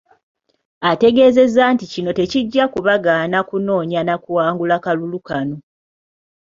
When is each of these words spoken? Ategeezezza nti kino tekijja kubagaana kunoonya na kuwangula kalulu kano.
Ategeezezza 0.91 1.63
nti 1.73 1.85
kino 1.93 2.09
tekijja 2.19 2.63
kubagaana 2.73 3.39
kunoonya 3.49 4.01
na 4.07 4.15
kuwangula 4.23 4.75
kalulu 4.83 5.19
kano. 5.27 5.57